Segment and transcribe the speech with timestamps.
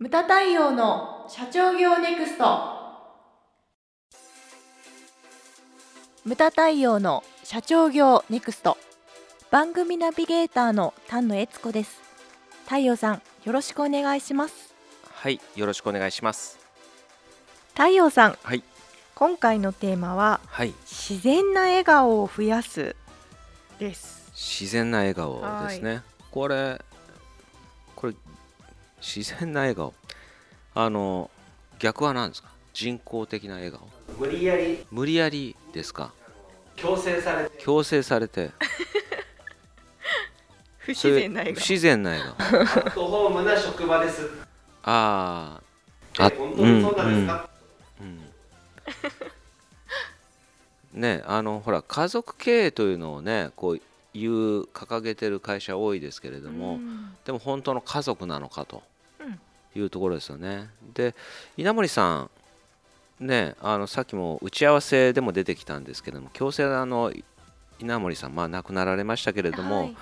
[0.00, 2.44] ムタ太陽の社長業ネクスト。
[6.24, 8.78] ムタ太陽の社長業ネクスト。
[9.50, 12.00] 番組ナビゲーターの丹野悦子です。
[12.66, 14.72] 太陽さんよろしくお願いします。
[15.12, 16.60] はい、よろしくお願いします。
[17.70, 18.62] 太陽さんはい、
[19.16, 22.94] 今回のテーマははい、自然な笑顔を増やす
[23.80, 24.30] です。
[24.32, 26.02] 自然な笑顔ですね。
[26.30, 26.87] これ、これ
[29.00, 29.94] 自然な笑顔。
[30.74, 31.30] あの
[31.78, 32.48] 逆は何ですか？
[32.72, 33.88] 人工的な笑顔。
[34.18, 36.12] 無理やり無理やりですか？
[36.76, 38.50] 強制されて強制されて。
[40.78, 42.34] 不それ不顔自然な笑顔。
[42.38, 44.30] アットホームな職場です
[44.84, 45.60] あ
[46.18, 47.50] えあ、本当にそうなんですか、
[48.00, 48.18] うんうん
[50.94, 53.80] ねあのほら家族経営というのをねこう
[54.14, 56.78] 言う掲げてる会社多いですけれども、
[57.24, 58.82] でも本当の家族なのかと
[59.20, 59.38] うん。
[59.74, 60.70] いうところですよね。
[60.94, 61.14] で
[61.56, 62.28] 稲森さ
[63.20, 67.12] んねあのさっきも打ち合わせでも出てきたんですけれども強制あの
[67.78, 69.96] 稲森さん、まあ、亡くなられましたけれども、はい。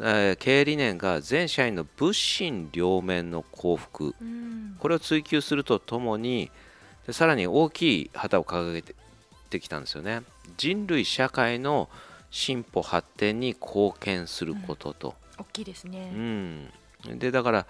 [0.00, 4.14] えー経営理念が全社員の物心両面の幸福。
[4.20, 4.76] うん。
[4.80, 6.50] これを追求するとともに
[7.06, 8.94] でさらに大きい旗を掲げて
[9.50, 10.22] てきたんですよね。
[10.56, 11.88] 人類社会の
[12.34, 16.68] 進歩発展に貢献することと、大きいですうね、ん。
[17.16, 17.66] でだから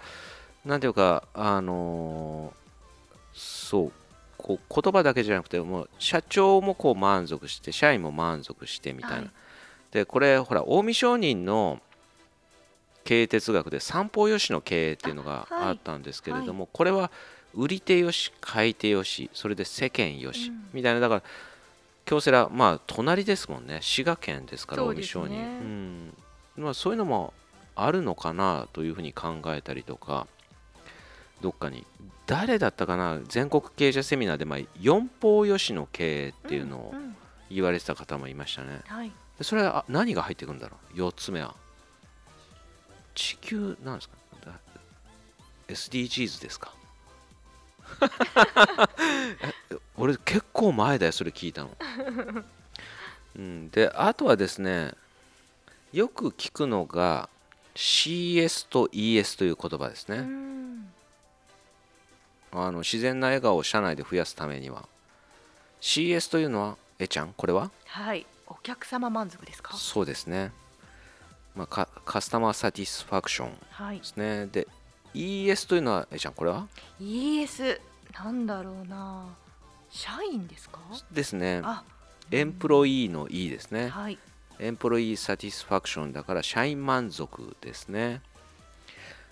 [0.65, 3.91] なんていうかあのーそう。
[4.37, 9.29] こう言葉だけじゃなくてもう社長もこう満足して社員も満足してみたいな、はい。
[9.91, 11.79] でこれほら近江商人の
[13.03, 17.11] 経営哲学で三方よしの経営っていうのがあったんですけれども、これは
[17.53, 20.67] 売り手よし買い手よしそれで世間よし、うん。
[20.73, 20.99] みたいな。
[20.99, 21.23] だから
[22.05, 23.79] 京セラまあ隣ですもんね。
[23.81, 25.43] 滋賀県ですから近江商人ね。
[26.57, 26.63] うん。
[26.63, 27.33] まあ、そういうのも
[27.75, 30.27] あるのかなというふうに考えたりとか
[31.41, 31.85] どっかに。
[32.27, 37.15] 誰だったかな全国経営者セミナーで、まあ、四方よしの経営っていうのをんん。
[37.51, 39.11] 言われてた方もいましたね、はい。
[39.37, 41.55] でそれはあ何が入ってくるんだろう？4つ目は。
[43.13, 44.15] 地球なんですか？
[44.45, 44.51] だ
[45.67, 46.73] SDGs ですか？
[49.71, 51.69] え俺結構前だよそれ聞いたの、
[53.37, 54.93] うん、であとはですね
[55.93, 57.29] よく聞くのが
[57.75, 60.91] CS と ES という言葉ですね、うん。
[62.53, 64.87] あの自然な笑顔を社内で増やすためには。
[65.81, 67.33] CS というのはえちゃん？
[67.33, 67.69] これは？
[67.85, 68.25] はい。
[68.47, 69.75] お客様満足ですか？
[69.75, 70.51] そうですね、
[71.53, 73.97] まあ、カカスタマーサティスファクションはい。
[73.99, 74.45] ですね。
[74.47, 74.67] で
[75.13, 76.67] ES というのはえちゃんこれは
[77.01, 77.79] ？ES
[78.13, 79.25] なんだろうな
[79.95, 80.79] 社員ですか？
[81.11, 81.61] ですね。
[81.63, 81.83] あ
[82.31, 83.87] エンプロイーの E ですね。
[83.87, 84.19] はい。
[84.59, 88.21] エンプロイーサティスファクションだから社員満足ですね。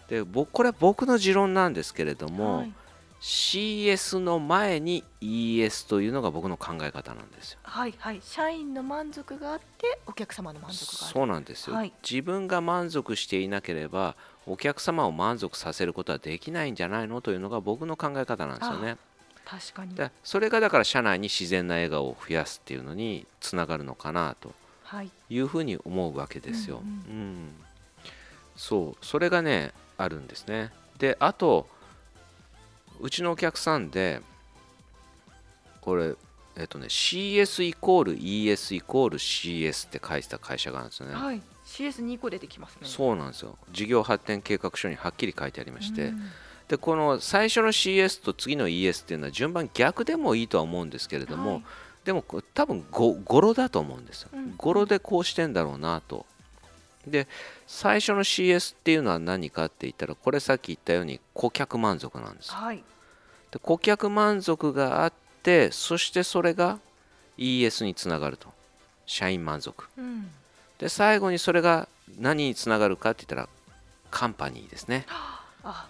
[0.08, 2.74] で僕これは僕の持論なんですけれども、はい。
[3.22, 7.60] CS の前に ES というのが僕の考え方なんですよ。
[7.64, 8.20] はいはい。
[8.22, 11.14] 社員の満足があってお客様の満足がある。
[11.14, 11.94] そうなんですよ、はい。
[12.10, 18.98] 自分が満足していなければお客様を満足させることはできないんじゃないのというのが僕の考え方なんですよね
[19.46, 19.96] 確かに。
[19.96, 25.10] でそれがだから社内に自然な笑顔を増やすっていうのにつながるのかなとはい。
[25.30, 26.78] いうふうに思うわけですよ。
[26.78, 27.46] ううん。
[27.48, 27.50] ん。
[28.56, 29.06] そう。
[29.06, 30.72] それがねあるんですね。
[30.98, 31.68] であと
[33.00, 34.22] うちのお客さんで
[35.82, 36.14] これ
[36.56, 41.16] えっとね CS イコール ES イコール CS って書いてた会社があるんですよね。
[41.16, 41.42] はい。
[41.66, 42.82] CS2 個出てきますね。
[42.88, 43.58] そうなんですよ。
[43.72, 46.22] 事業発展計画書にはっきり書いてありまして、うん
[46.68, 51.64] でこの最初の CS と次の ES っていうのは順番逆でもいいとは思うんですけれども、はい。
[52.06, 54.56] でも多分ご語呂だと思うんですよ、うん。
[54.58, 56.26] 語呂でこうしてんだろうなと。
[57.08, 57.28] で
[57.68, 62.56] 最初の CS っていうのは何かって言ったらこれさっき言ったように顧客満足なんですよ。
[62.56, 62.84] はい。
[63.52, 65.14] で顧客満足があっ
[65.44, 66.80] てそしてそれが
[67.38, 68.48] ES につながると。
[69.06, 69.84] 社員満足。
[69.98, 70.30] うん。
[70.80, 71.88] で最後にそれが
[72.20, 73.50] 何につながるかって言ったら
[74.12, 75.06] カンパニーですね。
[75.64, 75.88] あ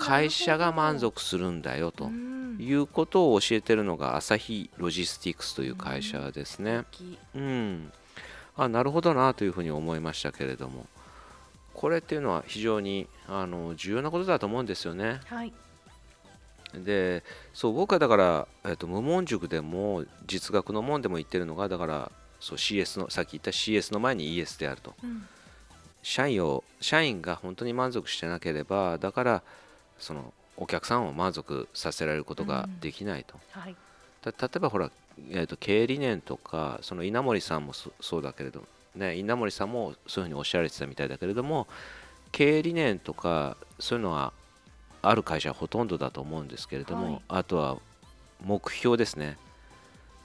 [0.00, 2.08] 会社が満足するんだよと
[2.58, 6.84] いうことを教えてるのが朝日ロジスティクスという会社ですね。
[6.90, 7.92] きうん、
[8.56, 10.86] あなるほどなというふうに思いましたけれども。
[11.74, 15.20] これっていうのは非常にあの重要なことだと思うんですよね。
[15.26, 15.52] はい。
[16.74, 24.94] でそう僕はだから、えっと無門塾でも実学の門でも言ってるのがだからそう CS のさっき言った CS の前に ES であると。
[25.02, 25.26] うん
[26.02, 29.42] 社員を社員が本当に満足してなければだから
[29.98, 33.76] そのお客さんを満足させられることができないと、はい。
[34.20, 34.90] た例えばほら、
[35.30, 38.64] えー、と経営理念とかその稲森さんもそそうだけれど
[38.94, 41.66] ね稲森さんもそういうふうにおっしゃられてたみたいだけれども
[42.30, 44.32] 経営理念とかそういうのは
[45.00, 47.22] ある会社はほとんどだと思うんですけれども、はい。
[47.28, 47.78] あとは
[48.44, 49.36] 目標ですね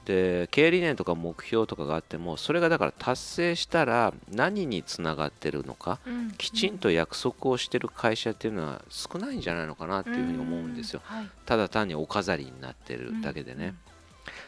[0.08, 11.02] で経営理念とか目標とかがあってもそれがだから達成したら何につながってるのかうんきちんと約束をしてる会社っていうのは少ないんじゃないのかなっていうふうに思うんですよ。
[11.04, 11.28] はい。
[11.44, 13.74] ただ単にお飾りになってるだけでね。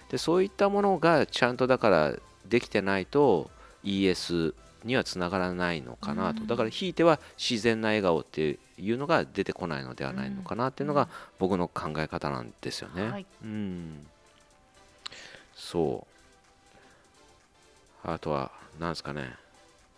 [0.08, 2.14] でそういったものがちゃんとだから
[2.48, 3.50] できてないと
[3.84, 4.54] ES
[4.84, 6.46] にはつながらないのかなと、うん。
[6.46, 13.10] だからひいては自然な笑顔っていうのが出てこないのではないのかなっていうのが僕の考え方なんですよね。
[13.10, 13.26] はい。
[13.44, 14.06] うん
[15.60, 16.06] そ
[18.04, 18.10] う。
[18.10, 19.34] あとは何ですかね。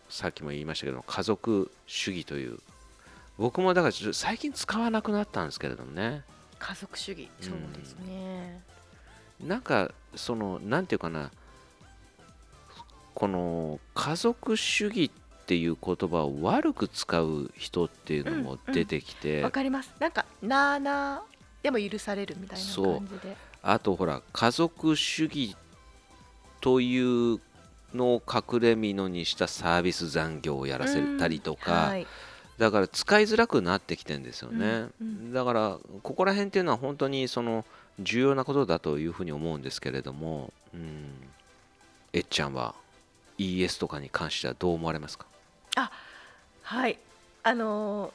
[0.08, 2.58] さっきも言いましたけど家族主義という。
[3.38, 6.22] 僕もだから最近使わなくなったんですけれどもね。
[6.58, 7.28] 家族主義。
[7.40, 8.60] そうですね、
[9.40, 11.30] なんかそのなんていうかな。
[13.14, 19.92] この家族主義っていう言葉を悪く使う人っていうのも出てきて、わかります。
[19.98, 21.22] なんかなあなあ
[21.62, 25.56] でも許されるみたいな感じであとほら家族主義
[26.60, 26.98] とい
[27.34, 27.40] う
[27.94, 32.06] のを隠れみのにしたサービス残業をやらせたりとか、うんはい。
[32.58, 35.32] だから使いづらくなってきてるんですよね、うんうん。
[35.32, 37.64] だからここら辺っていうのは本当にその
[37.98, 41.10] 重要なことだというふうに思うんですけれども、うん、
[42.12, 42.74] えっちゃんは
[43.38, 45.26] ES とかに関してはどう思われますか？
[46.62, 46.98] はい。
[47.42, 48.12] あのー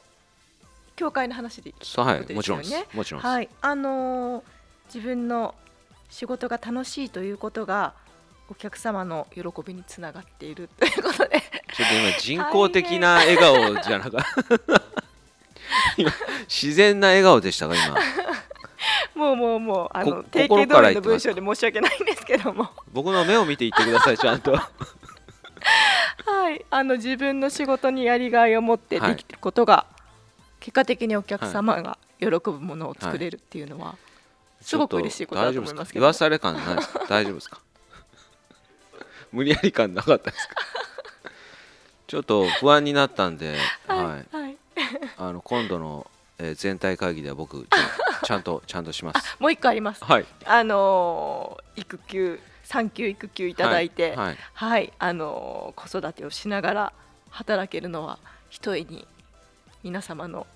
[0.96, 2.34] 教会の話でそうはい。
[2.34, 2.62] もちろん
[2.92, 3.48] もちろんはい。
[3.60, 4.42] あのー
[4.92, 5.54] 自分の
[6.10, 7.92] 仕事が楽しいということが
[8.50, 11.42] お客様の喜びにつながっているということで。
[11.74, 14.82] ちょっと今人工的な笑顔じゃなかった。
[15.98, 16.10] 今
[16.48, 17.94] 自然な笑顔でしたか今？
[19.14, 22.70] もうもうもうあのこ定心型通りの文章で申し訳ないんですけども。
[22.92, 24.52] 僕の目を見て言ってくださいちゃんと。
[24.52, 26.64] はい。
[26.70, 29.84] あの自分の仕事にやりがいを持ってはいできてることが、
[30.60, 33.96] 結果的にお客様が喜ぶものを作れるっていうのは、
[34.60, 36.04] すごく嬉しいことだと思いますけど。
[36.06, 36.54] 大丈夫ですか？
[36.54, 36.76] 言わされ感ない。
[36.76, 37.60] ですか大丈夫ですか？
[39.32, 40.54] 無理やり感なかったですか？
[42.06, 43.56] ちょっと不安になったんで、
[43.86, 44.56] はい、はい、
[45.18, 47.66] あの今度の、えー全体会議では僕
[48.24, 49.36] ちゃんと ちゃんとします。
[49.38, 50.02] もう一個あります。
[50.04, 50.26] はい。
[50.44, 54.38] あのー育休産休育休いただいてはい。
[54.54, 56.92] はい、あのー子育てをしながら
[57.30, 58.18] 働けるのは
[58.50, 59.06] ひとえに
[59.82, 60.46] 皆様の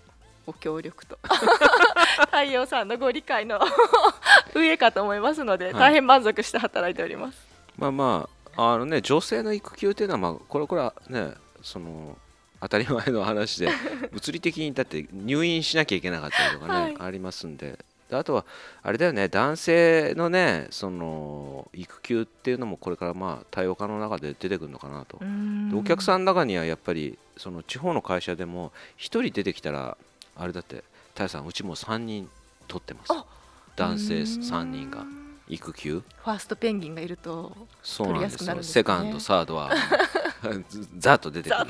[0.46, 1.18] ご協力と
[2.26, 3.60] 太陽さんのご理解の
[4.54, 7.38] 上かと思いますので、はい大変満足して働いております。
[7.76, 12.16] まあまああのね女性の育休っていうのはまあこれこれはねその
[12.60, 13.70] 当たり前の話で
[14.12, 17.78] 物理的にだって入院しなきゃいけなかったりとかね、はいありますんで。
[18.10, 18.44] であとは
[18.82, 25.18] あれだよね男性のねその育休っていうのもこれからまあ多様化の中で出てくるのかなと。
[25.18, 29.96] でお客さんの中にはやっぱりその地方の会社でも1人出てきたら
[30.36, 32.28] あれだって太陽さんうちも3人
[32.68, 33.12] 取ってます。
[33.12, 33.24] あ
[33.76, 34.22] 男性うん。
[34.22, 35.04] 3人が。
[35.48, 36.02] 育休。
[36.24, 37.52] ファーストペンギンがいると
[37.82, 38.54] そうなんですよ。
[38.54, 39.70] ねセカンドサードは
[40.68, 41.66] ずざっと出てくる。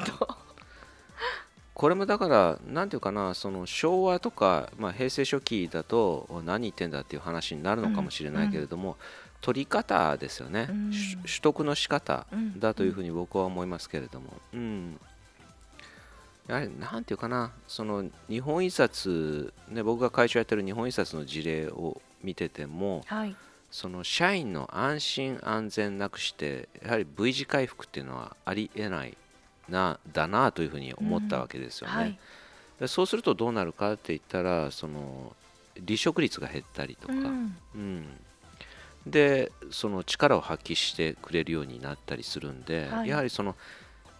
[1.74, 8.96] これもだからなんていうかなその昭和とか、まあ、平成初期だとお何言ってんだっていう話になるのかもしれないけれども、
[9.40, 10.92] 取り方ですよね、うん。
[10.92, 15.00] し取得の仕方うんだというふうに僕は思いますけれども、うん、
[16.48, 23.36] やはりなんていうかなその日本印刷、ね、僕が会社やってる日本印刷の事例を見ててもはい。
[23.70, 29.16] その社員の安心安全なくしてやはり V 字回復っていうのはありえない
[29.66, 31.94] なだなというふうに思ったわけですよね。
[31.94, 32.18] はい。
[32.78, 35.34] でそうするとどうなるかって言ったらその
[35.86, 37.56] 離職率が減ったりとか、うん。
[37.74, 38.06] うん。
[39.06, 43.08] でその力を発揮してくれるようになったりするんで、はい。
[43.08, 43.56] やはりその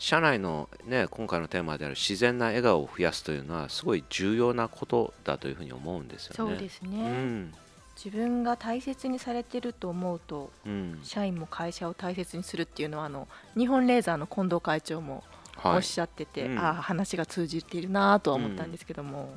[0.03, 6.37] 社内の、ね、今回のテーマである自然な笑顔を増やすというのはすごい重要なことだというふうに思うんですよね。
[6.37, 7.55] そうですね、うん。
[7.95, 10.99] 自分が大切にされてると思うとうん。
[11.05, 15.23] 社員も会社を大切にするっていうのはあの日本レーザーの近藤会長も
[15.63, 16.59] おはい、っしゃってて、うん。
[16.59, 19.33] ああ話が通じているなとは思ったんですけども、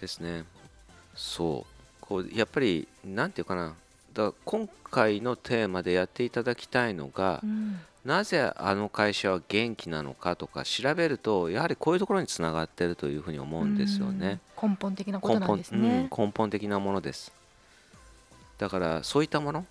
[0.00, 0.42] ですね。
[1.14, 1.72] そう。
[2.00, 3.76] こうやっぱりなんていうかな
[4.16, 14.38] だ今回のテーマでやっていただきたいのが、うんなぜあの会社は元気なのかとか調べるとやはりこういうところにつながっているというふうに思うんですよね。
[14.62, 16.08] うん根本的なことなんですね。
[16.16, 17.32] 根本的なものです。
[18.58, 19.66] だからそういったもの？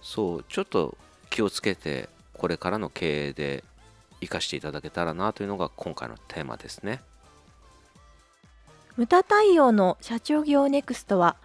[0.00, 0.96] そうちょっと
[1.28, 3.64] 気をつけてこれからの経営で
[4.22, 7.02] 生かしていただけたらなというのが今回のテーマですね。
[8.96, 11.36] ムタ太陽の社長業ネクストは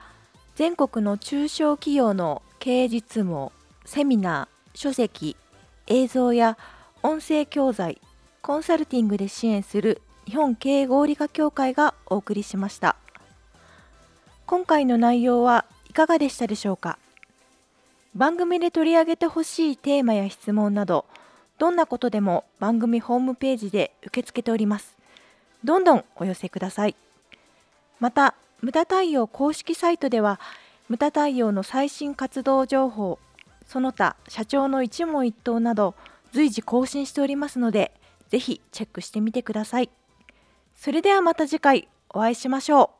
[0.57, 3.51] 全国の中小企業の経営実務
[3.85, 5.37] セミナー、書籍、
[5.85, 6.57] 映像や
[7.03, 8.01] 音声教材、
[8.41, 12.95] コンサルティングで支援する日本経営合理化協会がお送りしました。
[14.47, 16.97] 今回の内容はいかがでしたでしょうか。
[18.15, 21.05] 番組で取り上げてほしいテーマや質問など
[21.59, 24.97] どんなことでも番組ホームページで受け付けております。
[25.63, 26.95] どんどんお寄せください。
[27.99, 30.39] また無駄太陽公式サイトでは
[30.89, 33.19] 無駄太陽の最新活動情報
[33.65, 35.95] その他社長の一問一答など
[36.31, 37.93] 随時更新しておりますので
[38.29, 39.89] ぜひチェックしてみてください。
[40.75, 42.96] それではまた次回お会いしましょう。